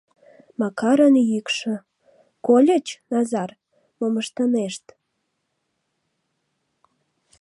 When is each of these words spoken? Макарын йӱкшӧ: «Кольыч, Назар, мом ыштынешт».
Макарын 0.59 1.15
йӱкшӧ: 1.31 1.73
«Кольыч, 2.45 2.87
Назар, 3.11 3.49
мом 3.97 4.13
ыштынешт». 4.21 4.85